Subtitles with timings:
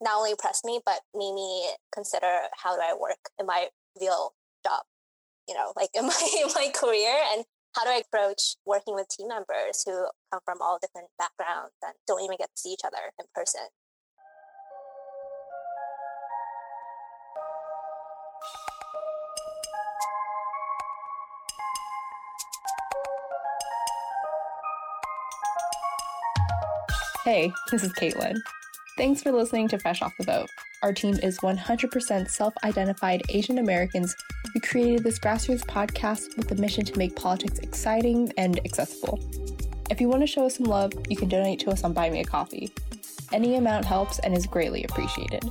[0.00, 3.68] not only impressed me, but made me consider how do I work in my
[4.00, 4.32] real
[4.64, 4.82] job,
[5.48, 7.44] you know, like in my, in my career and
[7.76, 11.94] how do I approach working with team members who come from all different backgrounds and
[12.06, 13.62] don't even get to see each other in person.
[27.24, 28.40] Hey, this is Kaitlyn.
[29.00, 30.50] Thanks for listening to Fresh Off the Vote.
[30.82, 34.14] Our team is 100% self identified Asian Americans
[34.52, 39.18] who created this grassroots podcast with the mission to make politics exciting and accessible.
[39.88, 42.10] If you want to show us some love, you can donate to us on Buy
[42.10, 42.74] Me a Coffee.
[43.32, 45.50] Any amount helps and is greatly appreciated.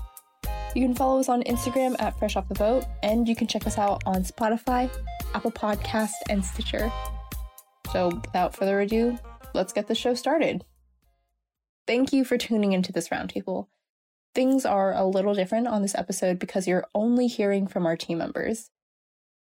[0.76, 3.66] You can follow us on Instagram at Fresh Off the Vote, and you can check
[3.66, 4.96] us out on Spotify,
[5.34, 6.92] Apple Podcast, and Stitcher.
[7.92, 9.18] So, without further ado,
[9.56, 10.64] let's get the show started.
[11.90, 13.66] Thank you for tuning into this roundtable.
[14.36, 18.20] Things are a little different on this episode because you're only hearing from our team
[18.20, 18.70] members.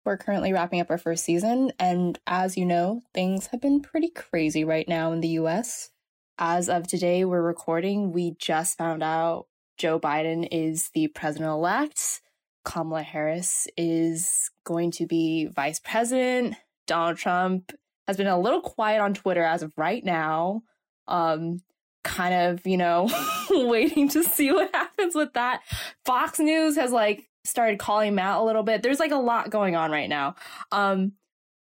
[0.03, 4.09] We're currently wrapping up our first season, and as you know, things have been pretty
[4.09, 5.91] crazy right now in the US.
[6.39, 9.45] As of today, we're recording, we just found out
[9.77, 12.23] Joe Biden is the president elect.
[12.65, 16.55] Kamala Harris is going to be vice president.
[16.87, 17.73] Donald Trump
[18.07, 20.63] has been a little quiet on Twitter as of right now.
[21.07, 21.61] Um,
[22.05, 23.09] kind of, you know,
[23.51, 25.63] waiting to see what happens with that.
[26.05, 28.83] Fox News has like started calling him out a little bit.
[28.83, 30.35] There's like a lot going on right now.
[30.73, 31.13] Um,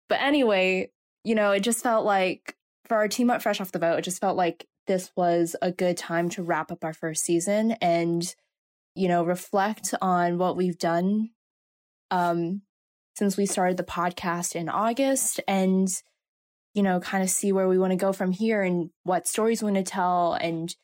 [0.09, 0.91] but anyway,
[1.25, 4.03] you know, it just felt like for our team up fresh off the vote, it
[4.03, 8.35] just felt like this was a good time to wrap up our first season and,
[8.95, 11.31] you know, reflect on what we've done
[12.11, 12.63] um,
[13.17, 15.89] since we started the podcast in August and
[16.75, 19.63] you know, kind of see where we want to go from here and what stories
[19.63, 20.75] we want to tell and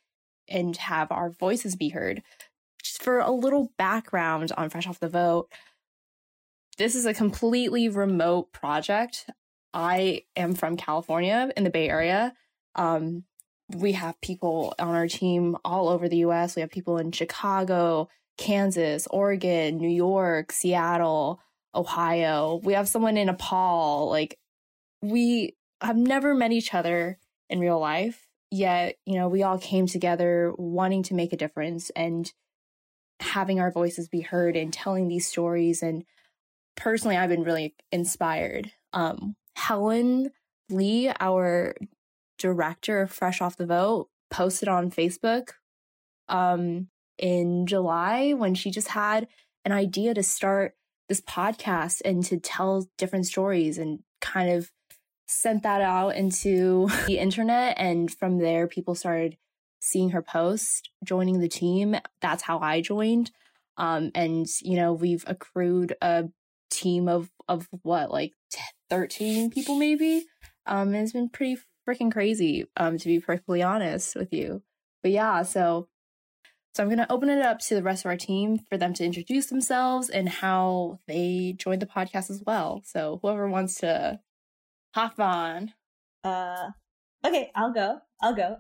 [0.49, 2.23] and have our voices be heard.
[2.83, 5.51] Just for a little background on Fresh Off the Vote,
[6.79, 9.29] this is a completely remote project.
[9.75, 12.33] I am from California in the Bay Area.
[12.75, 13.25] Um,
[13.75, 16.57] we have people on our team all over the US.
[16.57, 21.41] We have people in Chicago, Kansas, Oregon, New York, Seattle,
[21.75, 22.61] Ohio.
[22.63, 24.09] We have someone in Nepal.
[24.09, 24.39] Like,
[25.03, 27.19] we have never met each other
[27.49, 31.91] in real life, yet, you know, we all came together wanting to make a difference
[31.91, 32.33] and
[33.21, 35.83] having our voices be heard and telling these stories.
[35.83, 36.05] And
[36.77, 38.73] personally, I've been really inspired.
[38.93, 40.31] Um, Helen
[40.71, 41.75] Lee, our
[42.39, 45.51] director of Fresh Off the Vote, posted on Facebook
[46.29, 46.89] um,
[47.19, 49.27] in July when she just had
[49.65, 50.75] an idea to start
[51.09, 54.71] this podcast and to tell different stories and kind of
[55.29, 57.77] sent that out into the internet.
[57.79, 59.37] And from there, people started
[59.81, 61.97] seeing her post, joining the team.
[62.21, 63.31] That's how I joined.
[63.77, 66.25] Um, and, you know, we've accrued a
[66.71, 68.33] team of, of what, like
[68.91, 70.27] 13 people maybe?
[70.67, 74.63] Um, it's been pretty freaking crazy, um, to be perfectly honest with you.
[75.03, 75.89] But yeah, so
[76.75, 78.95] so I'm going to open it up to the rest of our team for them
[78.95, 82.83] to introduce themselves and how they joined the podcast as well.
[82.85, 84.21] So whoever wants to
[84.99, 85.73] On.
[86.25, 86.71] Uh,
[87.25, 88.01] okay, I'll go.
[88.21, 88.57] I'll go.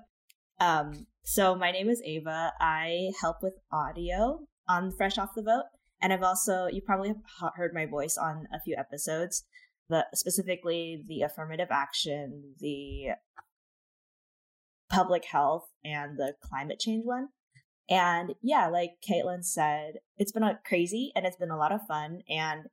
[0.61, 2.53] Um, so my name is Ava.
[2.61, 5.65] I help with audio on Fresh Off the Vote,
[6.01, 9.47] and I've also you probably have heard my voice on a few episodes,
[9.89, 13.17] the specifically the affirmative action, the
[14.89, 17.31] public health, and the climate change one.
[17.91, 21.81] And yeah, like Kaitlyn said, it's been a crazy and it's been a lot of
[21.89, 22.21] fun.
[22.29, 22.67] And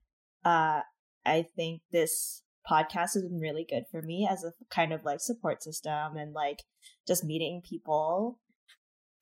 [0.43, 0.81] uh,
[1.25, 5.19] I think this podcast has been really good for me as a kind of like
[5.19, 6.63] support system and like
[7.07, 8.39] just meeting people.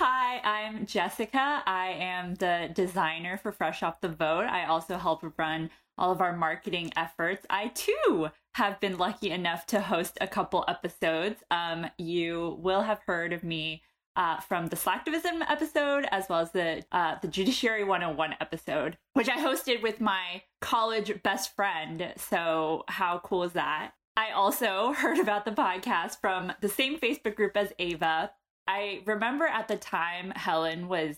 [0.02, 1.64] Hi, I'm Jessica.
[1.66, 4.46] I am the designer for Fresh Off the Vote.
[4.46, 7.46] I also help run all of our marketing efforts.
[7.50, 11.42] I too have been lucky enough to host a couple episodes.
[11.52, 13.84] Um, you will have heard of me
[14.16, 19.30] uh, from the Slacktivism episode as well as the uh, the Judiciary 101 episode, which
[19.30, 22.14] I hosted with my college best friend.
[22.18, 23.92] So how cool is that?
[24.16, 28.32] I also heard about the podcast from the same Facebook group as Ava.
[28.68, 31.18] I remember at the time Helen was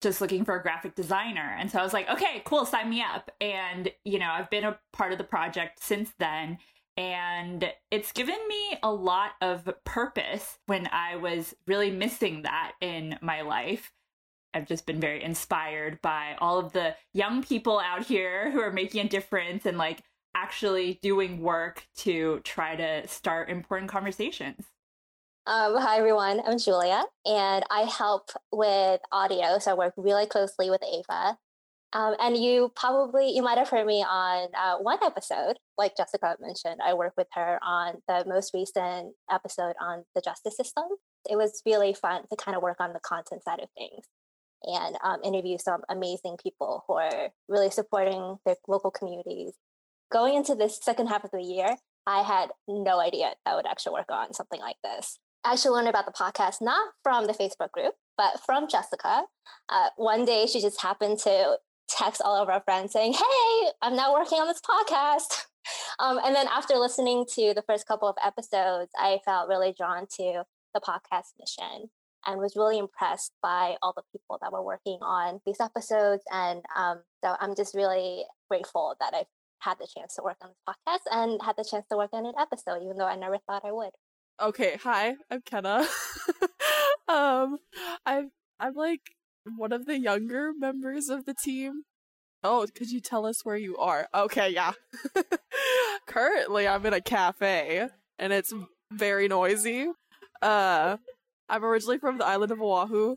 [0.00, 1.56] just looking for a graphic designer.
[1.58, 3.30] And so I was like, okay, cool, sign me up.
[3.40, 6.58] And, you know, I've been a part of the project since then.
[6.98, 13.16] And it's given me a lot of purpose when I was really missing that in
[13.22, 13.92] my life.
[14.52, 18.72] I've just been very inspired by all of the young people out here who are
[18.72, 20.02] making a difference and like
[20.34, 24.66] actually doing work to try to start important conversations.
[25.46, 26.42] Um, hi, everyone.
[26.44, 29.58] I'm Julia, and I help with audio.
[29.60, 31.38] So I work really closely with Ava.
[31.92, 36.36] Um, and you probably, you might have heard me on uh, one episode, like Jessica
[36.40, 36.80] mentioned.
[36.84, 40.84] I work with her on the most recent episode on the justice system.
[41.28, 44.04] It was really fun to kind of work on the content side of things
[44.64, 49.54] and um, interview some amazing people who are really supporting their local communities.
[50.12, 51.76] Going into this second half of the year,
[52.06, 55.18] I had no idea I would actually work on something like this.
[55.44, 59.24] I actually learned about the podcast not from the Facebook group, but from Jessica.
[59.68, 61.58] Uh, one day she just happened to
[61.88, 65.44] text all of our friends saying, Hey, I'm now working on this podcast.
[65.98, 70.06] Um, and then after listening to the first couple of episodes, I felt really drawn
[70.16, 71.90] to the podcast mission
[72.26, 76.22] and was really impressed by all the people that were working on these episodes.
[76.32, 79.26] And um, so I'm just really grateful that I've
[79.60, 82.26] had the chance to work on this podcast and had the chance to work on
[82.26, 83.90] an episode, even though I never thought I would.
[84.40, 85.84] Okay, hi, I'm Kenna.
[87.08, 87.58] um,
[88.06, 88.30] I'm
[88.60, 89.00] I'm like
[89.56, 91.82] one of the younger members of the team.
[92.44, 94.08] Oh, could you tell us where you are?
[94.14, 94.72] Okay, yeah.
[96.06, 98.52] Currently, I'm in a cafe and it's
[98.90, 99.88] very noisy.
[100.40, 100.96] Uh,
[101.48, 103.16] I'm originally from the island of Oahu,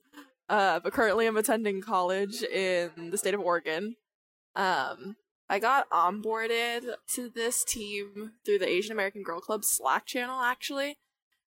[0.50, 3.96] uh, but currently I'm attending college in the state of Oregon.
[4.56, 5.16] Um,
[5.50, 10.98] I got onboarded to this team through the Asian American Girl Club Slack channel, actually.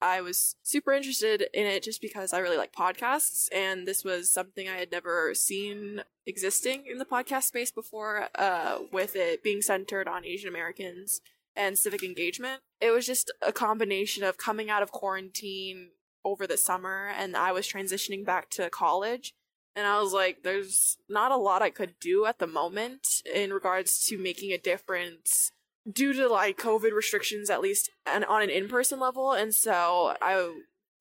[0.05, 4.31] I was super interested in it just because I really like podcasts, and this was
[4.31, 9.63] something I had never seen existing in the podcast space before, uh, with it being
[9.63, 11.23] centered on Asian Americans
[11.57, 12.61] and civic engagement.
[12.83, 15.93] It was just a combination of coming out of quarantine
[16.23, 19.33] over the summer, and I was transitioning back to college.
[19.75, 23.55] And I was like, there's not a lot I could do at the moment in
[23.55, 25.51] regards to making a difference
[25.91, 29.33] due to like COVID restrictions, at least and on an in person level.
[29.33, 30.53] And so I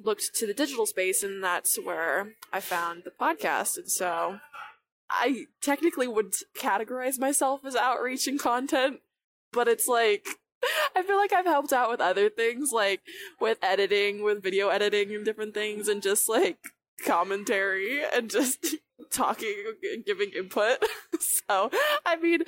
[0.02, 3.78] looked to the digital space, and that's where I found the podcast.
[3.78, 4.40] And so
[5.10, 9.00] I technically would categorize myself as outreach and content,
[9.52, 10.28] but it's like
[10.96, 13.02] I feel like I've helped out with other things, like
[13.40, 16.58] with editing, with video editing and different things, and just like
[17.06, 18.76] commentary and just
[19.14, 19.54] talking
[19.94, 20.84] and giving input.
[21.20, 21.70] so,
[22.06, 22.40] I mean,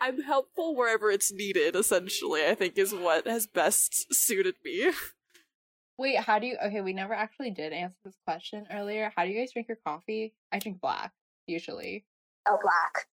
[0.00, 4.92] I'm helpful wherever it's needed, essentially, I think is what has best suited me.
[5.98, 9.12] Wait, how do you okay, we never actually did answer this question earlier.
[9.16, 10.32] How do you guys drink your coffee?
[10.50, 11.12] I drink black,
[11.46, 12.06] usually.
[12.48, 13.06] Oh, black.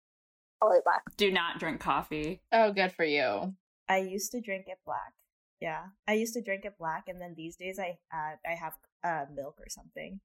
[0.61, 1.03] Only black.
[1.17, 2.43] Do not drink coffee.
[2.53, 3.55] Oh, good for you.
[3.89, 5.15] I used to drink it black.
[5.61, 8.75] Yeah, I used to drink it black, and then these days I uh, I have
[9.03, 10.21] uh, milk or something.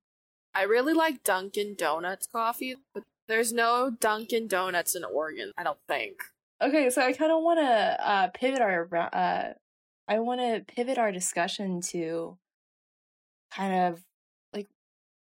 [0.54, 5.80] I really like Dunkin' Donuts coffee, but there's no Dunkin' Donuts in Oregon, I don't
[5.88, 6.22] think.
[6.62, 9.54] Okay, so I kind of want to uh, pivot our uh,
[10.08, 12.38] I want to pivot our discussion to
[13.52, 14.04] kind of
[14.54, 14.68] like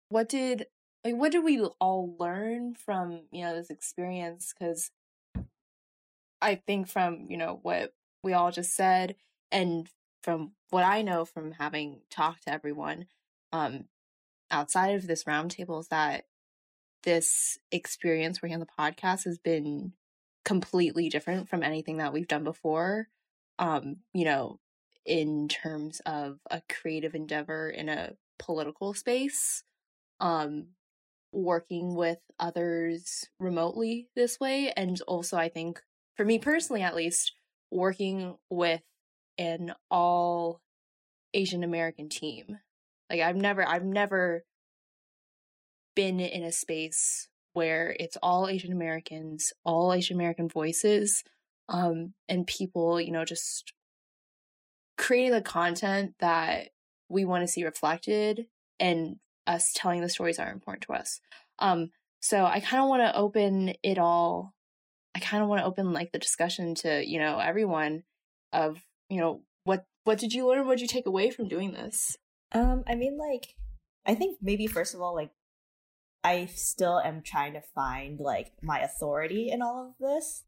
[0.08, 0.67] what did
[1.05, 4.90] like what did we all learn from you know this experience because
[6.43, 7.93] I think from you know what
[8.25, 9.14] we all just said
[9.52, 9.88] and
[10.22, 13.06] from what I know from having talked to everyone
[13.52, 13.84] um
[14.50, 16.25] outside of this roundtable is that
[17.02, 19.93] this experience working on the podcast has been
[20.44, 23.08] completely different from anything that we've done before.
[23.58, 24.58] Um, you know,
[25.05, 29.64] in terms of a creative endeavor in a political space,
[30.20, 30.69] um,
[31.32, 35.81] working with others remotely this way, and also I think
[36.17, 37.32] for me personally, at least,
[37.70, 38.82] working with
[39.39, 40.60] an all
[41.32, 42.58] Asian American team.
[43.10, 44.44] Like I've never I've never
[45.96, 51.24] been in a space where it's all Asian Americans, all Asian American voices,
[51.69, 53.72] um, and people, you know, just
[54.96, 56.69] creating the content that
[57.08, 58.46] we want to see reflected
[58.79, 61.20] and us telling the stories that are important to us.
[61.58, 61.90] Um,
[62.20, 64.55] so I kind of want to open it all.
[65.14, 68.05] I kind of want to open like the discussion to, you know, everyone
[68.52, 70.67] of, you know, what what did you learn?
[70.67, 72.17] What did you take away from doing this?
[72.53, 73.55] Um, I mean, like,
[74.07, 75.31] I think maybe first of all, like,
[76.23, 80.45] I still am trying to find like my authority in all of this.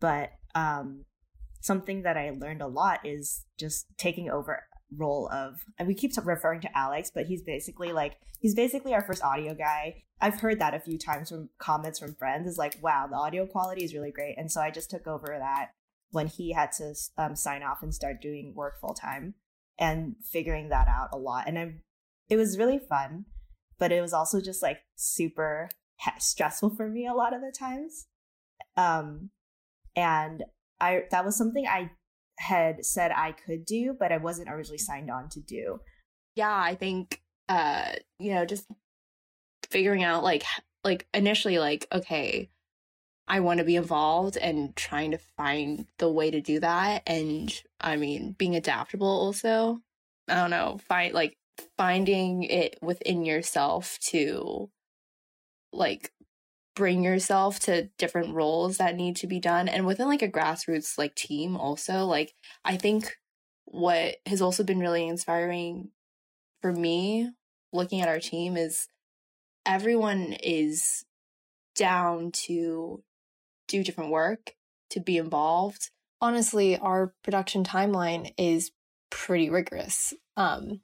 [0.00, 1.04] But um
[1.60, 4.62] something that I learned a lot is just taking over
[4.96, 9.02] role of and we keep referring to Alex, but he's basically like he's basically our
[9.02, 10.04] first audio guy.
[10.20, 13.46] I've heard that a few times from comments from friends is like, wow, the audio
[13.46, 14.36] quality is really great.
[14.38, 15.72] And so I just took over that
[16.10, 19.34] when he had to um, sign off and start doing work full time
[19.78, 21.46] and figuring that out a lot.
[21.46, 21.74] And I,
[22.28, 23.26] it was really fun
[23.78, 25.68] but it was also just like super
[26.18, 28.06] stressful for me a lot of the times.
[28.76, 29.30] Um,
[29.94, 30.44] and
[30.80, 31.90] I that was something I
[32.38, 35.80] had said I could do, but I wasn't originally signed on to do.
[36.34, 38.66] yeah, I think uh, you know, just
[39.70, 40.44] figuring out like
[40.84, 42.50] like initially like okay,
[43.28, 47.52] I want to be involved and trying to find the way to do that and
[47.80, 49.80] I mean, being adaptable also.
[50.28, 51.36] I don't know, find like
[51.76, 54.70] finding it within yourself to
[55.72, 56.12] like
[56.74, 60.98] bring yourself to different roles that need to be done and within like a grassroots
[60.98, 62.34] like team also like
[62.66, 63.16] i think
[63.64, 65.88] what has also been really inspiring
[66.60, 67.30] for me
[67.72, 68.88] looking at our team is
[69.64, 71.04] everyone is
[71.74, 73.02] down to
[73.68, 74.54] do different work
[74.90, 75.90] to be involved.
[76.20, 78.70] Honestly our production timeline is
[79.10, 80.14] pretty rigorous.
[80.36, 80.80] Um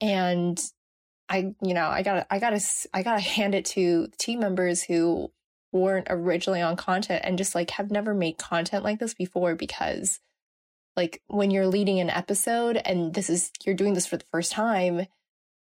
[0.00, 0.60] and
[1.28, 2.60] I, you know, I gotta, I gotta,
[2.92, 5.32] I gotta hand it to team members who
[5.72, 10.20] weren't originally on content and just like have never made content like this before because
[10.96, 14.52] like when you're leading an episode and this is you're doing this for the first
[14.52, 15.06] time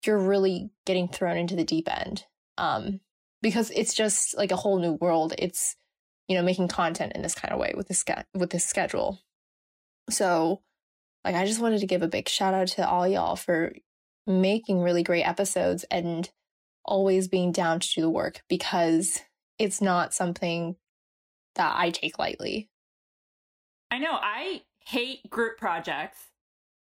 [0.06, 2.26] you're really getting thrown into the deep end.
[2.58, 3.00] Um
[3.42, 5.34] because it's just like a whole new world.
[5.38, 5.76] It's
[6.28, 8.04] you know making content in this kind of way with this
[8.34, 9.20] with this schedule
[10.10, 10.62] so
[11.24, 13.74] like i just wanted to give a big shout out to all y'all for
[14.26, 16.30] making really great episodes and
[16.86, 19.22] always being down to do the work because
[19.60, 20.76] it's not something
[21.56, 22.70] that I take lightly.
[23.92, 24.14] I know.
[24.14, 26.20] I hate group projects.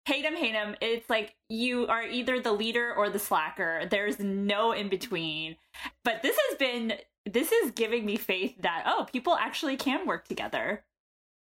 [0.06, 0.76] Hate them, hate them.
[0.82, 3.86] It's like you are either the leader or the slacker.
[3.90, 5.56] There's no in between.
[6.04, 6.94] But this has been,
[7.26, 10.84] this is giving me faith that, oh, people actually can work together.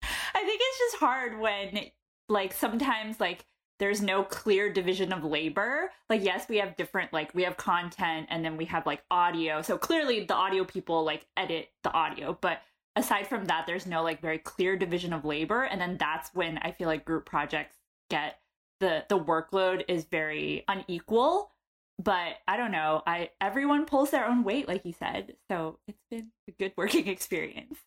[0.02, 1.90] I think it's just hard when,
[2.28, 3.45] like, sometimes, like,
[3.78, 5.90] there's no clear division of labor.
[6.09, 9.62] Like, yes, we have different, like, we have content and then we have like audio.
[9.62, 12.38] So clearly the audio people like edit the audio.
[12.40, 12.62] But
[12.97, 15.64] aside from that, there's no like very clear division of labor.
[15.64, 17.76] And then that's when I feel like group projects
[18.09, 18.38] get
[18.80, 21.50] the the workload is very unequal.
[21.98, 23.02] But I don't know.
[23.06, 25.36] I everyone pulls their own weight, like you said.
[25.50, 27.78] So it's been a good working experience.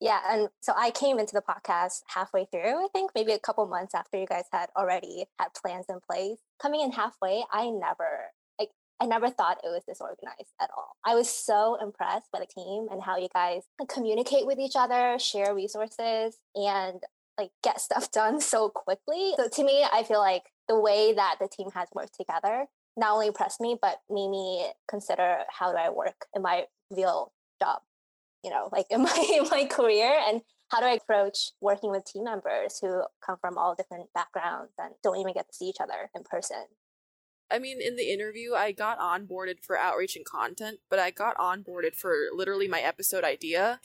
[0.00, 3.66] Yeah, and so I came into the podcast halfway through, I think, maybe a couple
[3.66, 6.38] months after you guys had already had plans in place.
[6.62, 8.30] Coming in halfway, I never
[8.60, 8.70] like
[9.00, 10.96] I never thought it was disorganized at all.
[11.04, 15.18] I was so impressed by the team and how you guys communicate with each other,
[15.18, 17.02] share resources, and
[17.36, 19.32] like get stuff done so quickly.
[19.36, 22.66] So to me, I feel like the way that the team has worked together
[22.98, 27.32] not only impressed me, but made me consider how do I work in my real
[27.60, 27.80] job
[28.44, 32.04] you know, like in my in my career and how do I approach working with
[32.04, 35.80] team members who come from all different backgrounds and don't even get to see each
[35.80, 36.64] other in person?
[37.50, 41.38] I mean, in the interview, I got onboarded for outreach and content, but I got
[41.38, 43.80] onboarded for literally my episode idea.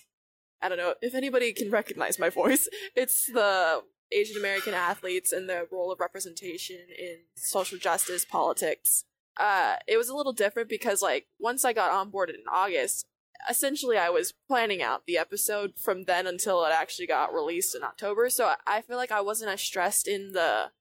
[0.62, 2.68] I don't know if anybody can recognize my voice.
[2.96, 9.06] It's the Asian American athletes and the role of representation in social justice politics.
[9.38, 13.08] Uh, it was a little different because, like, once I got onboarded in August,
[13.50, 17.84] essentially I was planning out the episode from then until it actually got released in
[17.84, 18.30] October.
[18.30, 20.72] So I feel like I wasn't as stressed in the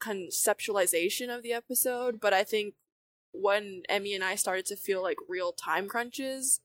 [0.00, 2.74] conceptualization of the episode, but I think
[3.32, 6.60] when Emmy and I started to feel like real time crunches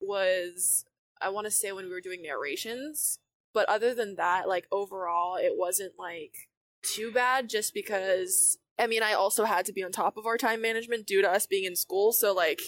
[0.00, 0.84] was
[1.20, 3.18] I want to say when we were doing narrations.
[3.52, 6.34] But other than that, like overall it wasn't like
[6.82, 10.38] too bad just because Emmy and I also had to be on top of our
[10.38, 12.12] time management due to us being in school.
[12.12, 12.60] So like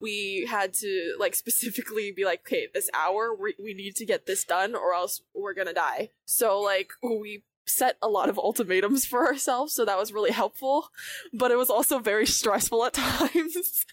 [0.00, 4.26] we had to like specifically be like okay this hour we, we need to get
[4.26, 9.04] this done or else we're gonna die so like we set a lot of ultimatums
[9.06, 10.88] for ourselves so that was really helpful
[11.32, 13.86] but it was also very stressful at times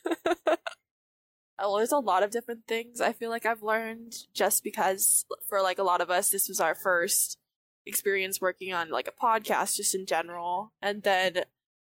[1.61, 5.25] Oh, well there's a lot of different things i feel like i've learned just because
[5.47, 7.37] for like a lot of us this was our first
[7.85, 11.43] experience working on like a podcast just in general and then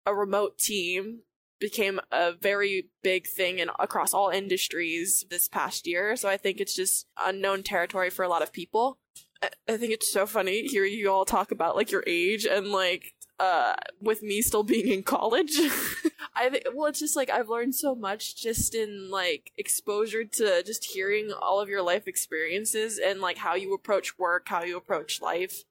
[0.07, 1.21] a remote team
[1.61, 6.17] became a very big thing in across all industries this past year.
[6.17, 8.99] So I think it's just unknown territory for a lot of people.
[9.43, 12.69] I, I think it's so funny hearing you all talk about like your age and
[12.69, 15.53] like uh with me still being in college.
[16.35, 20.63] I think well it's just like I've learned so much just in like exposure to
[20.65, 24.77] just hearing all of your life experiences and like how you approach work, how you
[24.77, 25.65] approach life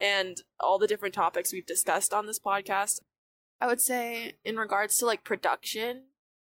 [0.00, 3.00] and all the different topics we've discussed on this podcast.
[3.60, 6.04] I would say in regards to like production,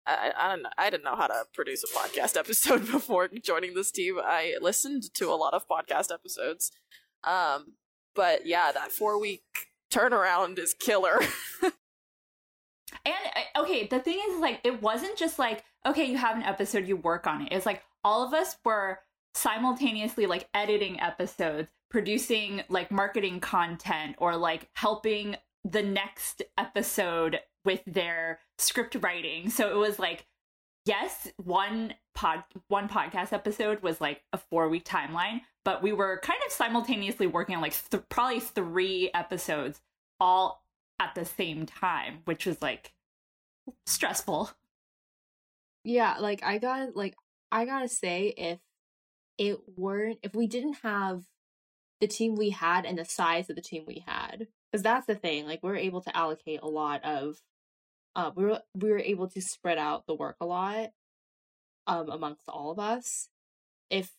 [0.06, 0.70] I, I don't know.
[0.78, 4.18] I didn't know how to produce a podcast episode before joining this team.
[4.24, 6.72] I listened to a lot of podcast episodes,
[7.24, 7.74] um,
[8.16, 9.44] but yeah, that four week
[9.92, 11.20] turnaround is killer.
[11.64, 11.74] and
[13.06, 16.88] uh, okay, the thing is, like, it wasn't just like okay, you have an episode,
[16.88, 17.50] you work on it.
[17.52, 19.00] It's like all of us were
[19.34, 27.82] simultaneously like editing episodes, producing like marketing content, or like helping the next episode with
[27.86, 29.50] their script writing.
[29.50, 30.26] So it was like
[30.88, 36.20] yes, one pod one podcast episode was like a 4 week timeline, but we were
[36.24, 39.82] kind of simultaneously working on like th- probably 3 episodes
[40.20, 40.64] all
[41.00, 42.94] at the same time, which was like
[43.86, 44.52] stressful.
[45.84, 47.16] Yeah, like I got like
[47.52, 48.60] I gotta say if
[49.38, 51.24] it weren't if we didn't have
[52.02, 55.16] the team we had and the size of the team we had because that's the
[55.16, 57.42] thing like we are able to allocate a lot of
[58.18, 60.90] uh we were we were able to spread out the work a lot
[61.88, 63.30] um amongst all of us.
[63.90, 64.12] If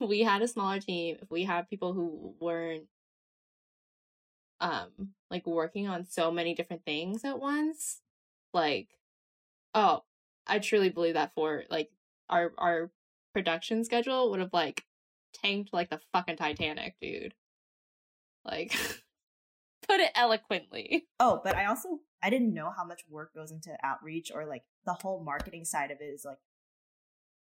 [0.00, 2.88] we had a smaller team if we had people who weren't
[4.60, 4.90] um
[5.30, 8.00] like working on so many different things at once
[8.52, 8.88] like
[9.74, 10.02] oh
[10.46, 11.90] i truly believe that for like
[12.28, 12.90] our our
[13.34, 14.84] production schedule would have like
[15.34, 17.34] tanked like the fucking titanic dude.
[18.44, 18.74] Like
[19.86, 23.76] put it eloquently oh but i also i didn't know how much work goes into
[23.82, 26.38] outreach or like the whole marketing side of it is like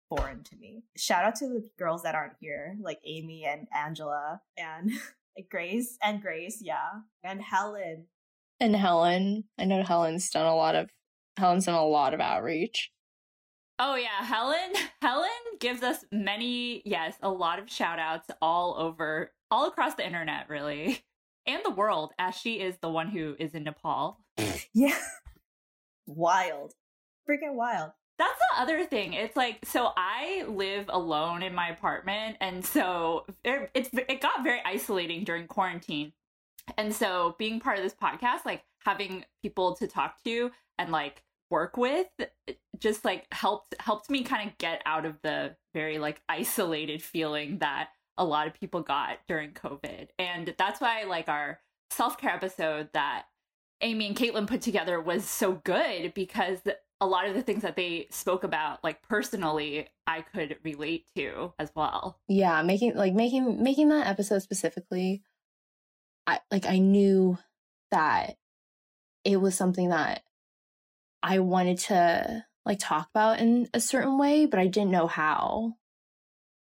[0.09, 4.41] foreign to me shout out to the girls that aren't here like amy and angela
[4.57, 4.91] and
[5.49, 8.07] Grace and Grace, yeah, and Helen.
[8.59, 10.89] And Helen, I know Helen's done a lot of
[11.37, 12.91] Helen's done a lot of outreach.
[13.79, 15.29] Oh yeah, Helen Helen
[15.59, 20.49] gives us many, yes, a lot of shout outs all over all across the internet
[20.49, 21.03] really.
[21.45, 24.19] And the world as she is the one who is in Nepal.
[24.73, 24.97] yeah.
[26.05, 26.73] Wild.
[27.29, 27.91] Freaking wild.
[28.17, 29.13] That's the other thing.
[29.13, 34.43] It's like so I live alone in my apartment and so it, it's it got
[34.43, 36.13] very isolating during quarantine.
[36.77, 41.23] And so being part of this podcast like having people to talk to and like
[41.49, 42.07] work with
[42.79, 47.59] just like helped helped me kind of get out of the very like isolated feeling
[47.59, 47.89] that
[48.21, 50.09] a lot of people got during COVID.
[50.19, 51.59] And that's why like our
[51.89, 53.23] self-care episode that
[53.81, 56.59] Amy and Kaitlyn put together was so good because
[57.01, 61.51] a lot of the things that they spoke about like personally i could relate to
[61.57, 65.23] as well yeah making like making making that episode specifically
[66.27, 67.39] i like i knew
[67.89, 68.37] that
[69.25, 70.21] it was something that
[71.23, 75.73] i wanted to like talk about in a certain way but i didn't know how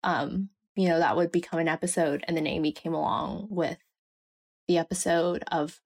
[0.05, 3.77] um you know that would become an episode and then amy came along with
[4.67, 5.81] the episode of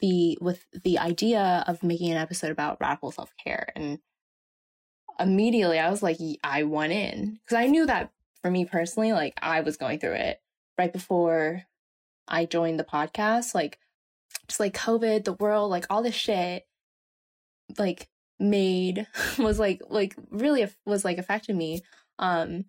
[0.00, 3.98] the with the idea of making an episode about radical self-care and
[5.18, 7.38] immediately I was like I want in.
[7.44, 8.10] Because I knew that
[8.42, 10.40] for me personally like I was going through it
[10.78, 11.62] right before
[12.28, 13.78] I joined the podcast like
[14.48, 16.66] just like covid the world like all this shit
[17.78, 18.08] like
[18.38, 19.06] made
[19.38, 21.80] was like like really was like affected me
[22.18, 22.64] um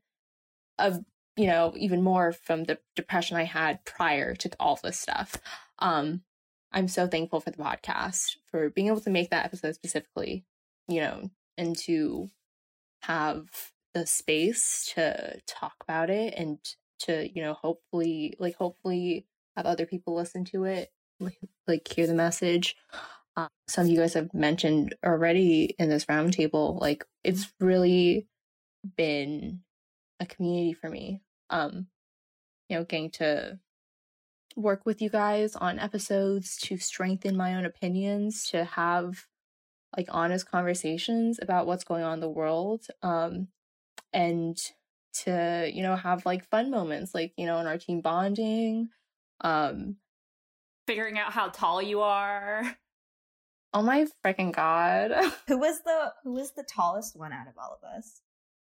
[0.77, 1.03] of
[1.38, 5.38] you know even more from the depression I had prior to all this stuff
[5.80, 6.21] um
[6.76, 10.43] I'm so thankful for the podcast for being able to make that episode specifically,
[10.89, 12.30] you know, and to
[13.04, 13.48] have
[13.93, 16.60] the space to talk about it and
[17.00, 22.08] to, you know, hopefully, like, hopefully have other people listen to it, like, like hear
[22.08, 22.76] the message.
[23.38, 28.28] Um, some of you guys have mentioned already in this roundtable, like, it's really
[28.98, 29.62] been
[30.19, 31.21] a community for me.
[31.49, 31.88] Um,
[32.69, 33.60] you know, getting to
[34.55, 39.25] work with you guys on episodes to strengthen my own opinions, to have
[39.95, 42.88] like honest conversations about what's going on in the world.
[43.01, 43.49] Um,
[44.13, 44.58] and
[45.13, 48.89] to, you know, have like fun moments, like, you know, in our team bonding.
[49.41, 49.97] Um,
[50.88, 52.77] figuring out how tall you are.
[53.73, 55.12] Oh my freaking god.
[55.47, 58.21] who was the who was the tallest one out of all of us?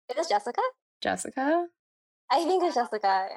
[0.08, 0.62] It is Jessica?
[1.00, 1.66] Jessica?
[2.32, 3.28] I think it's Jessica.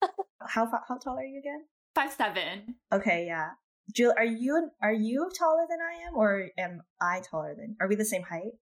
[0.46, 1.64] how how tall are you again?
[1.94, 2.76] Five seven.
[2.92, 3.52] Okay, yeah.
[3.94, 7.76] Jill, are you are you taller than I am, or am I taller than?
[7.80, 8.52] Are we the same height?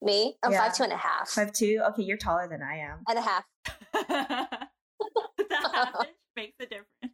[0.00, 0.64] Me, I'm yeah.
[0.64, 1.28] five two and a half.
[1.28, 1.82] Five two.
[1.90, 3.04] Okay, you're taller than I am.
[3.06, 3.44] And a half.
[4.08, 4.68] that
[5.50, 5.94] half
[6.34, 6.86] makes a difference.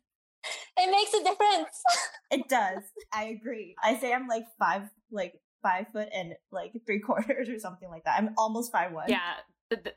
[0.80, 1.82] It makes a difference.
[2.30, 2.84] it does.
[3.12, 3.74] I agree.
[3.82, 8.04] I say I'm like five, like five foot and like three quarters or something like
[8.04, 8.16] that.
[8.16, 9.10] I'm almost five one.
[9.10, 9.34] Yeah,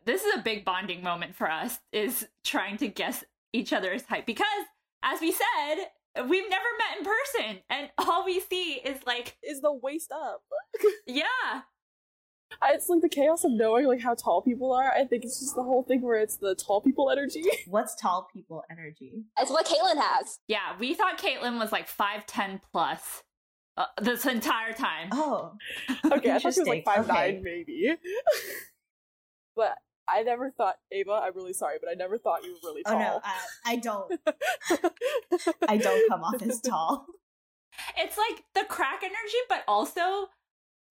[0.06, 1.80] this is a big bonding moment for us.
[1.92, 4.48] Is trying to guess each other's height because
[5.04, 5.86] as we said,
[6.28, 10.44] we've never met in person, and all we see is like is the waist up.
[11.08, 11.62] yeah.
[12.66, 14.92] It's like the chaos of knowing like how tall people are.
[14.92, 17.46] I think it's just the whole thing where it's the tall people energy.
[17.68, 19.24] What's tall people energy?
[19.40, 20.40] It's what Kaitlyn has.
[20.48, 23.24] Yeah, we thought Kaitlyn was like five ten plus
[23.78, 25.10] uh, this entire time.
[25.12, 25.54] Oh,
[26.12, 26.32] okay.
[26.32, 27.34] I thought she was like five okay.
[27.34, 27.96] nine maybe.
[29.56, 31.12] but I never thought Ava.
[31.12, 32.96] I'm really sorry, but I never thought you were really tall.
[32.96, 34.20] Oh no, I, I don't.
[35.68, 37.06] I don't come off as tall.
[37.98, 40.30] it's like the crack energy, but also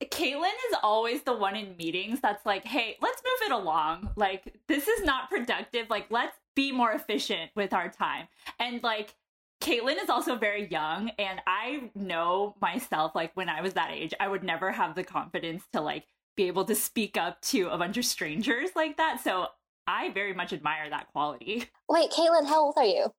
[0.02, 4.10] Kaitlyn is always the one in meetings that's like, hey, let's move it along.
[4.16, 5.90] Like, this is not productive.
[5.90, 8.28] Like, let's be more efficient with our time.
[8.58, 9.14] And like,
[9.60, 14.14] Kaitlyn is also very young, and I know myself, like, when I was that age,
[14.18, 16.06] I would never have the confidence to like
[16.40, 19.20] be able to speak up to a bunch of strangers like that.
[19.22, 19.48] So
[19.86, 21.68] I very much admire that quality.
[21.88, 23.12] Wait, Kaitlyn, how old are you?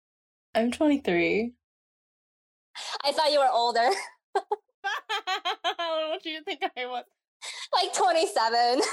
[0.56, 1.54] I'm 23.
[3.06, 3.90] I thought you were older.
[4.34, 7.04] what do you think I was?
[7.74, 8.82] like 27.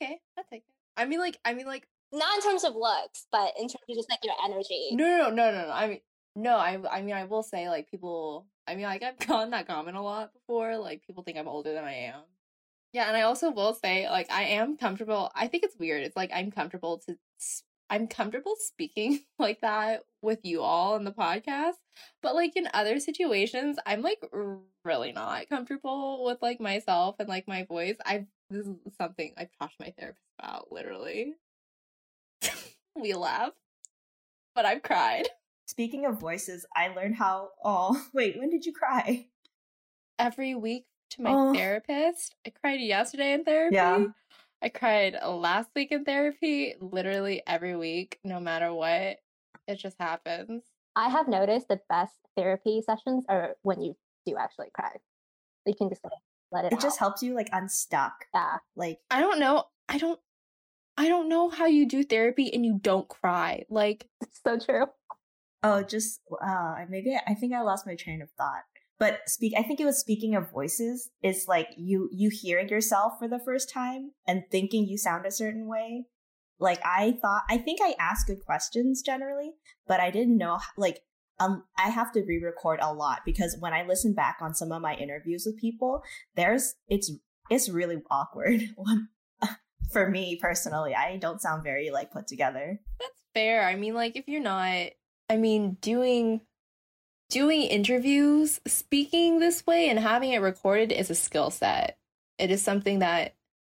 [0.00, 0.74] Okay, I'll take it.
[0.96, 3.96] I mean, like, I mean, like, Not in terms of looks, but in terms of
[3.96, 4.90] just like your energy.
[4.92, 5.72] no, no, no, no, no.
[5.72, 6.00] I mean,
[6.36, 6.56] no.
[6.56, 8.46] I, I mean, I will say, like, people.
[8.68, 10.76] I mean, like, I've gotten that comment a lot before.
[10.78, 12.20] Like, people think I'm older than I am.
[12.92, 15.30] Yeah, and I also will say, like, I am comfortable.
[15.34, 16.02] I think it's weird.
[16.02, 17.16] It's like I'm comfortable to.
[17.90, 21.76] I'm comfortable speaking like that with you all in the podcast,
[22.22, 24.22] but like in other situations, I'm like
[24.84, 27.96] really not comfortable with like myself and like my voice.
[28.04, 30.72] I've this is something I've talked to my therapist about.
[30.72, 31.34] Literally,
[32.96, 33.52] we laugh,
[34.54, 35.28] but I've cried
[35.66, 37.50] Speaking of voices, I learned how.
[37.62, 39.26] Oh, wait, when did you cry?
[40.18, 41.54] every week to my Oh.
[41.54, 42.34] therapist.
[42.46, 43.76] I cried yesterday in therapy.
[43.76, 44.06] Yeah.
[44.62, 46.74] I cried last week in therapy.
[46.80, 49.18] Literally every week, no matter what.
[49.66, 50.64] It just happens.
[50.96, 54.90] I have noticed the best therapy sessions are when you do actually cry.
[55.66, 56.12] You can just like,
[56.50, 58.24] let it, It just helps you like unstuck.
[58.34, 58.56] Yeah.
[58.74, 59.64] Like, I don't know.
[59.88, 60.18] I don't.
[60.96, 63.64] I don't know how you do therapy and you don't cry.
[63.70, 64.86] Like, It's so true.
[65.62, 68.64] oh, just uh, maybe I think I lost my train of thought.
[68.98, 71.10] But speak, I think it was speaking of voices.
[71.22, 75.30] Is like you you hearing yourself for the first time and thinking you sound a
[75.30, 76.06] certain way.
[76.58, 79.52] Like I thought, I think I asked good questions generally,
[79.86, 81.00] but I didn't know like
[81.38, 84.82] um I have to re-record a lot because when I listen back on some of
[84.82, 86.02] my interviews with people,
[86.34, 87.12] there's it's
[87.50, 88.62] it's really awkward.
[89.92, 92.80] For me personally, I don't sound very like put together.
[92.98, 93.64] that's fair.
[93.66, 94.90] I mean, like, if you're not,
[95.30, 96.40] I mean, doing
[97.28, 101.98] doing interviews, speaking this way and having it recorded is a skill set.
[102.38, 103.34] It is something that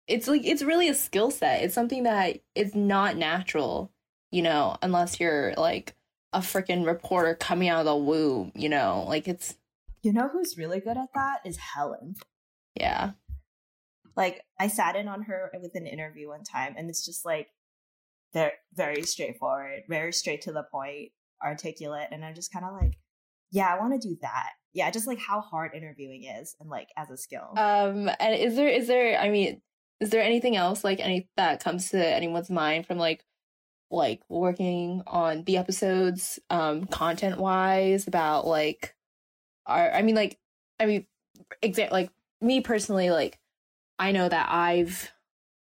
[0.07, 1.63] it's like it's really a skill set.
[1.63, 3.91] It's something that is not natural,
[4.31, 5.95] you know, unless you're like
[6.33, 9.55] a freaking reporter coming out of the womb, you know, like it's
[10.03, 12.15] You know who's really good at that is Helen.
[12.75, 13.11] yeah.
[14.15, 17.47] Like I sat in on her with an interview one time, and it's just like
[18.33, 21.11] they're very straightforward, very straight to the point,
[21.43, 22.97] articulate, and I'm just kind of like,
[23.51, 24.51] yeah, I want to do that.
[24.73, 27.53] Yeah, just like how hard interviewing is, and like as a skill.
[27.57, 29.61] Um and is there is there I mean,
[29.99, 33.23] is there anything else like any that comes to anyone's mind from like
[33.91, 38.95] like working on the episodes um content wise about like
[39.65, 40.37] our I mean like
[40.79, 41.07] I mean
[41.63, 43.39] exa- like me personally like
[43.97, 45.11] I know that I've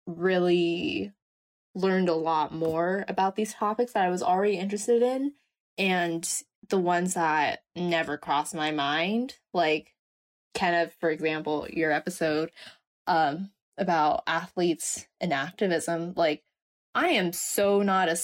[0.06, 1.12] really
[1.74, 5.32] learned a lot more about these topics that I was already interested in
[5.78, 6.28] and
[6.68, 9.94] the ones that never crossed my mind like
[10.54, 12.50] kind of, for example, your episode
[13.06, 16.42] um about athletes and activism, like
[16.94, 18.16] I am so not a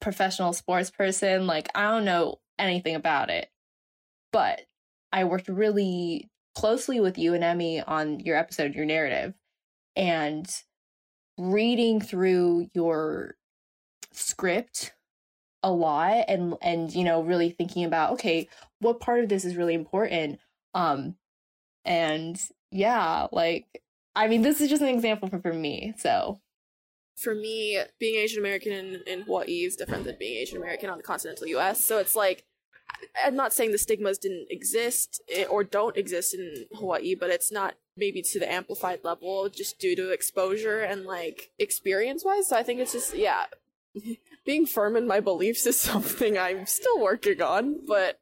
[0.00, 3.50] professional sports person, like I don't know anything about it.
[4.32, 4.62] But
[5.12, 9.34] I worked really closely with you and Emmy on your episode, your narrative,
[9.96, 10.48] and
[11.38, 13.36] reading through your
[14.12, 14.92] script
[15.62, 19.56] a lot and and you know really thinking about okay what part of this is
[19.56, 20.40] really important
[20.74, 21.14] um
[21.84, 23.82] and yeah like
[24.16, 26.40] i mean this is just an example for, for me so
[27.20, 30.96] for me, being Asian American in, in Hawaii is different than being Asian American on
[30.96, 31.84] the continental US.
[31.84, 32.44] So it's like,
[33.24, 37.52] I'm not saying the stigmas didn't exist eh, or don't exist in Hawaii, but it's
[37.52, 42.48] not maybe to the amplified level just due to exposure and like experience wise.
[42.48, 43.44] So I think it's just, yeah,
[44.46, 48.20] being firm in my beliefs is something I'm still working on, but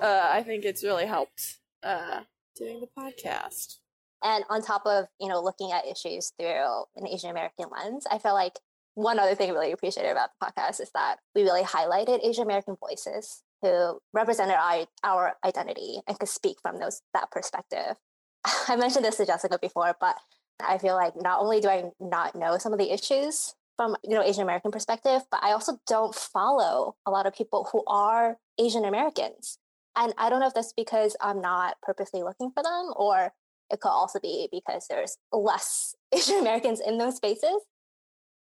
[0.00, 2.20] uh, I think it's really helped uh,
[2.56, 3.76] doing the podcast.
[4.22, 8.18] And on top of, you know, looking at issues through an Asian American lens, I
[8.18, 8.58] feel like
[8.94, 12.42] one other thing I really appreciated about the podcast is that we really highlighted Asian
[12.42, 17.96] American voices who represented our, our identity and could speak from those that perspective.
[18.68, 20.16] I mentioned this to Jessica before, but
[20.60, 24.10] I feel like not only do I not know some of the issues from you
[24.10, 28.36] know Asian American perspective, but I also don't follow a lot of people who are
[28.58, 29.58] Asian Americans.
[29.96, 33.32] And I don't know if that's because I'm not purposely looking for them or
[33.70, 37.62] it could also be because there's less Asian Americans in those spaces.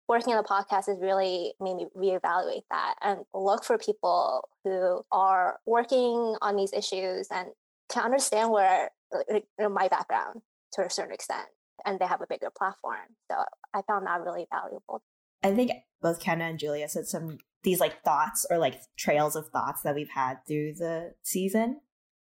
[0.10, 5.02] Working on the podcast has really made me reevaluate that and look for people who
[5.12, 7.50] are working on these issues and
[7.90, 8.90] can understand where
[9.30, 10.42] like, my background
[10.74, 11.48] to a certain extent
[11.86, 12.98] and they have a bigger platform.
[13.30, 13.38] So
[13.74, 15.02] I found that really valuable.
[15.44, 15.72] I think
[16.02, 19.96] both Kenna and Julia said some these like thoughts or like trails of thoughts that
[19.96, 21.82] we've had through the season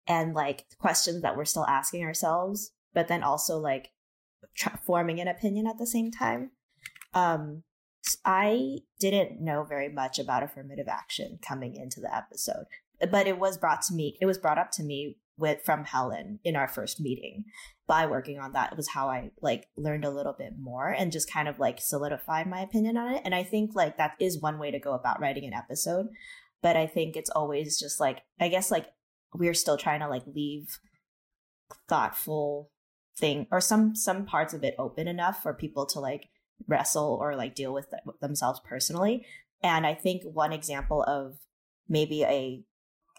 [0.07, 3.90] and like questions that we're still asking ourselves, but then also like
[4.85, 6.53] forming an opinion at the same time.
[7.12, 7.64] Um,
[8.25, 12.66] I didn't know very much about affirmative action coming into the episode,
[13.11, 14.16] but it was brought to me.
[14.21, 17.45] It was brought up to me with from Helen in our first meeting.
[17.88, 21.31] By working on that was how I like learned a little bit more and just
[21.31, 23.22] kind of like solidified my opinion on it.
[23.25, 26.09] And I think like that is one way to go about writing an episode.
[26.62, 28.87] But I think it's always just like I guess like
[29.33, 30.79] we're still trying to like leave
[31.88, 32.70] thoughtful
[33.16, 36.29] thing or some some parts of it open enough for people to like
[36.66, 39.27] wrestle or like deal with, with themselves personally.
[39.62, 41.38] And I think one example of
[41.88, 42.64] maybe a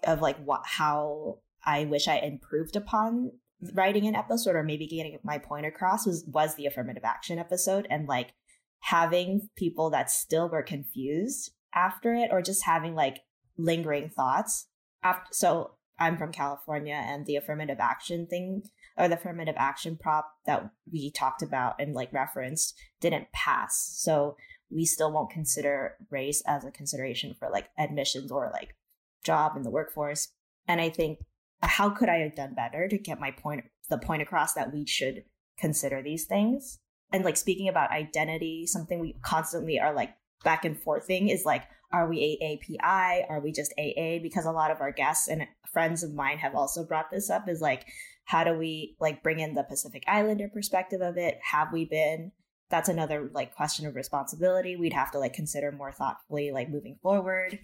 [0.03, 3.31] of like what how I wish I improved upon
[3.73, 7.87] writing an episode or maybe getting my point across was was the affirmative action episode
[7.89, 8.33] and like
[8.81, 13.21] having people that still were confused after it or just having like
[13.57, 14.67] lingering thoughts
[15.03, 18.63] after so I'm from California and the affirmative action thing
[18.97, 23.95] or the affirmative action prop that we talked about and like referenced didn't pass.
[23.97, 24.35] So
[24.69, 28.75] we still won't consider race as a consideration for like admissions or like
[29.23, 30.29] job in the workforce.
[30.67, 31.19] And I think
[31.61, 34.85] how could I have done better to get my point, the point across that we
[34.85, 35.23] should
[35.57, 36.79] consider these things?
[37.11, 41.63] And like speaking about identity, something we constantly are like back and forthing is like,
[41.91, 43.29] are we AAPI?
[43.29, 44.19] Are we just AA?
[44.21, 47.47] Because a lot of our guests and friends of mine have also brought this up
[47.47, 47.85] is like,
[48.25, 51.39] how do we like bring in the Pacific Islander perspective of it?
[51.51, 52.33] Have we been?
[52.69, 56.97] That's another like question of responsibility we'd have to like consider more thoughtfully, like moving
[57.01, 57.57] forward.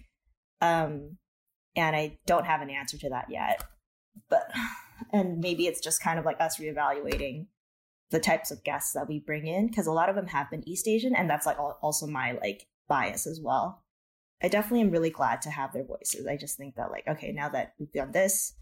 [0.62, 1.18] Um,
[1.76, 3.62] and I don't have an answer to that yet
[4.28, 4.50] but
[5.12, 7.46] and maybe it's just kind of like us reevaluating
[8.10, 10.66] the types of guests that we bring in because a lot of them have been
[10.68, 13.82] East Asian, and that's like also my like bias as well.
[14.42, 16.26] I definitely am really glad to have their voices.
[16.26, 18.54] I just think that like okay, now that we've done this,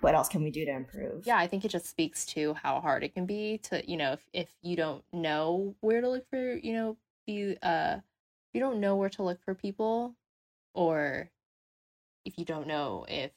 [0.00, 1.26] what else can we do to improve?
[1.26, 4.12] Yeah, I think it just speaks to how hard it can be to you know
[4.12, 6.96] if if you don't know where to look for you know
[7.26, 7.96] you uh
[8.52, 10.14] you don't know where to look for people
[10.74, 11.30] or
[12.24, 13.32] if you don't know if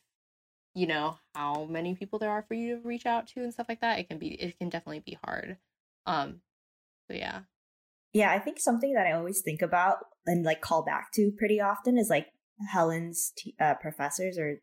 [0.73, 3.67] you know how many people there are for you to reach out to and stuff
[3.69, 5.57] like that it can be it can definitely be hard
[6.05, 6.41] um
[7.07, 7.41] so yeah.
[8.13, 11.59] Yeah i think something that i always think about and like call back to pretty
[11.59, 12.27] often is like
[12.71, 14.59] helen's t- uh, professors or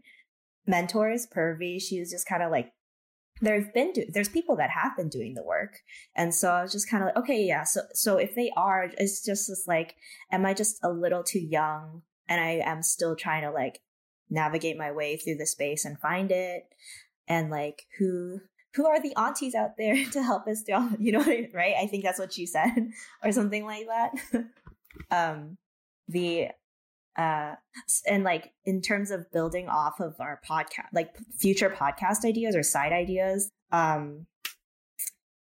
[0.67, 2.73] mentors Purvi she was just kind of like
[3.41, 5.79] there've been do- there's people that have been doing the work
[6.15, 8.91] and so i was just kind of like okay yeah so so if they are
[8.99, 9.95] it's just this like
[10.31, 13.81] am i just a little too young and i am still trying to like
[14.31, 16.69] navigate my way through the space and find it.
[17.29, 18.41] And like who
[18.75, 21.75] who are the aunties out there to help us do you know I mean, right?
[21.81, 22.91] I think that's what she said
[23.25, 24.45] or something like that.
[25.11, 25.59] Um
[26.09, 26.49] the
[27.17, 27.55] uh
[28.09, 32.63] and like in terms of building off of our podcast like future podcast ideas or
[32.63, 34.27] side ideas um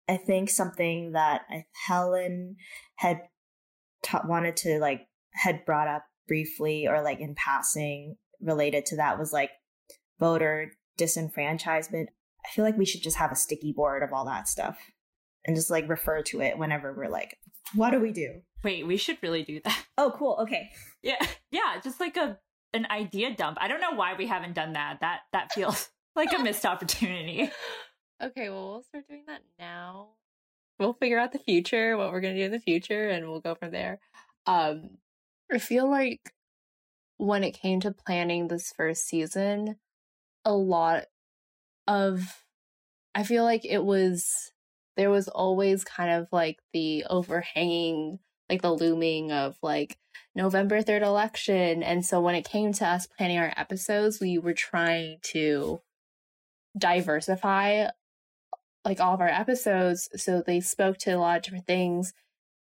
[0.09, 1.43] i think something that
[1.87, 2.57] helen
[2.95, 3.23] had
[4.03, 9.19] ta- wanted to like had brought up briefly or like in passing related to that
[9.19, 9.51] was like
[10.19, 12.07] voter disenfranchisement.
[12.45, 14.79] I feel like we should just have a sticky board of all that stuff
[15.45, 17.37] and just like refer to it whenever we're like,
[17.75, 18.43] what do we do?
[18.63, 19.85] Wait, we should really do that.
[19.97, 20.39] Oh, cool.
[20.41, 20.71] Okay.
[21.03, 21.25] Yeah.
[21.51, 22.39] Yeah, just like a
[22.73, 23.59] an idea dump.
[23.61, 24.99] I don't know why we haven't done that.
[25.01, 27.51] That that feels like a missed opportunity.
[28.23, 30.11] Okay, well, we'll start doing that now.
[30.79, 33.41] We'll figure out the future, what we're going to do in the future, and we'll
[33.41, 33.99] go from there.
[34.47, 34.91] Um,
[35.53, 36.21] I feel like
[37.21, 39.77] when it came to planning this first season,
[40.45, 41.05] a lot
[41.87, 42.43] of
[43.15, 44.53] I feel like it was
[44.97, 49.99] there was always kind of like the overhanging like the looming of like
[50.35, 51.83] November 3rd election.
[51.83, 55.81] And so when it came to us planning our episodes we were trying to
[56.79, 57.89] diversify
[58.85, 60.09] like all of our episodes.
[60.17, 62.15] So they spoke to a lot of different things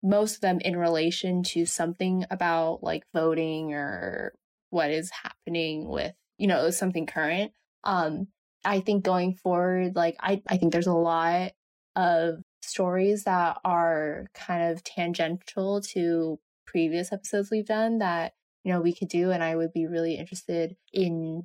[0.01, 4.33] most of them in relation to something about like voting or
[4.69, 7.51] what is happening with you know something current.
[7.84, 8.27] Um
[8.65, 11.51] i think going forward like i i think there's a lot
[11.95, 18.82] of stories that are kind of tangential to previous episodes we've done that you know
[18.82, 21.43] we could do and i would be really interested in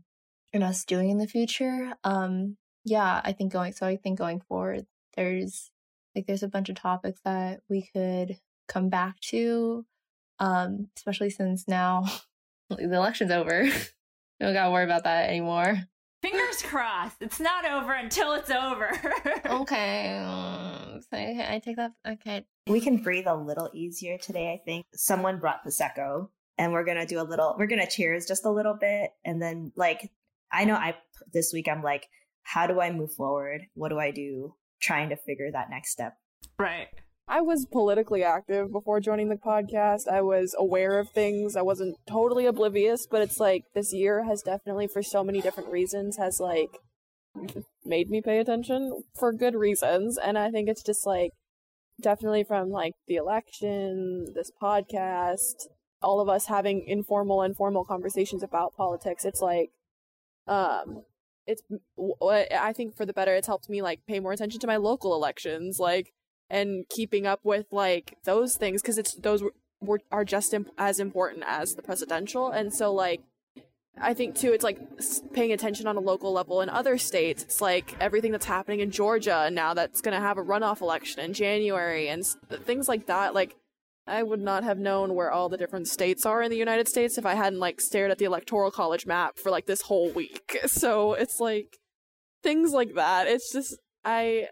[0.52, 1.94] in us doing in the future.
[2.04, 4.84] Um yeah i think going so i think going forward
[5.16, 5.70] there's
[6.14, 9.86] like there's a bunch of topics that we could come back to
[10.38, 12.04] um especially since now
[12.70, 13.62] the election's over.
[13.62, 13.70] we
[14.40, 15.82] don't gotta worry about that anymore.
[16.22, 17.16] Fingers crossed.
[17.20, 18.90] It's not over until it's over.
[19.46, 20.18] okay.
[20.18, 21.92] Um, so I, I take that.
[22.06, 22.46] Okay.
[22.66, 24.86] We can breathe a little easier today, I think.
[24.94, 28.46] Someone brought Prosecco and we're going to do a little, we're going to cheers just
[28.46, 29.10] a little bit.
[29.24, 30.10] And then, like,
[30.50, 30.94] I know I,
[31.32, 32.08] this week, I'm like,
[32.42, 33.66] how do I move forward?
[33.74, 34.54] What do I do?
[34.80, 36.16] Trying to figure that next step.
[36.58, 36.88] Right.
[37.26, 40.08] I was politically active before joining the podcast.
[40.08, 41.56] I was aware of things.
[41.56, 45.70] I wasn't totally oblivious, but it's like this year has definitely, for so many different
[45.70, 46.80] reasons, has like
[47.84, 50.18] made me pay attention for good reasons.
[50.18, 51.30] And I think it's just like
[52.00, 55.68] definitely from like the election, this podcast,
[56.02, 59.24] all of us having informal and formal conversations about politics.
[59.24, 59.70] It's like,
[60.46, 61.04] um,
[61.46, 61.62] it's
[62.52, 63.34] I think for the better.
[63.34, 65.78] It's helped me like pay more attention to my local elections.
[65.78, 66.12] Like
[66.50, 69.42] and keeping up with like those things because it's those
[69.80, 73.22] were, are just imp- as important as the presidential and so like
[74.00, 74.80] I think too, it's like
[75.32, 77.42] paying attention on a local level in other states.
[77.44, 81.20] It's like everything that's happening in Georgia now that's going to have a runoff election
[81.20, 82.24] in January and
[82.64, 83.34] things like that.
[83.34, 83.54] Like,
[84.06, 87.16] I would not have known where all the different states are in the United States
[87.16, 90.58] if I hadn't like stared at the electoral college map for like this whole week.
[90.66, 91.78] So it's like
[92.42, 93.28] things like that.
[93.28, 94.48] It's just, I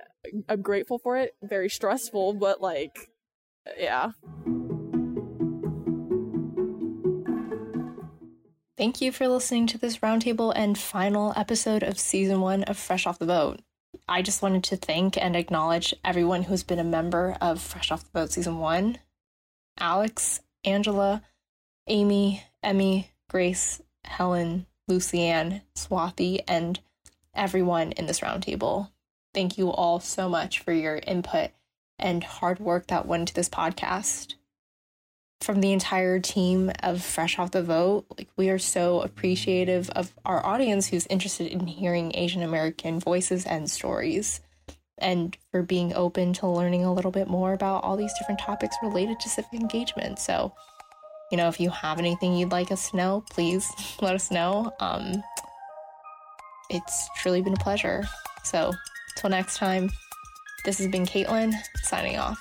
[0.49, 1.35] I'm grateful for it.
[1.43, 3.11] Very stressful, but like,
[3.79, 4.13] yeah.
[8.77, 13.07] Thank you for listening to this roundtable and final episode of season one of Fresh
[13.07, 13.61] Off the Vote.
[14.09, 18.05] I just wanted to thank and acknowledge everyone who's been a member of Fresh Off
[18.11, 18.99] the Vote season one
[19.79, 21.23] Alex, Angela,
[21.87, 26.81] Amy, Emmy, Grace, Helen, Lucianne, Swathi, and
[27.35, 28.91] everyone in this roundtable.
[29.35, 31.51] Thank you all so much for your input
[31.99, 34.35] and hard work that went into this podcast.
[35.41, 40.13] From the entire team of Fresh Off the Vote, like we are so appreciative of
[40.25, 44.41] our audience who's interested in hearing Asian American voices and stories,
[44.99, 48.77] and for being open to learning a little bit more about all these different topics
[48.83, 50.21] related to civic engagement.
[50.21, 50.53] So,
[51.33, 53.69] you know, if you have anything you'd like us to know, please
[54.01, 54.73] let us know.
[54.79, 55.25] Um,
[56.71, 58.05] it's truly been a pleasure.
[58.45, 58.73] So,
[59.17, 59.91] Till next time,
[60.65, 62.39] this has been Kaitlyn signing off.